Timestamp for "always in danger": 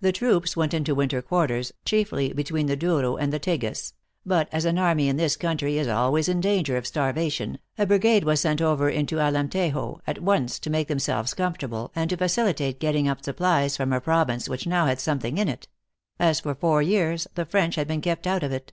5.86-6.78